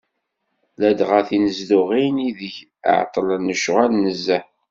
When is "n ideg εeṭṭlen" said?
2.21-3.49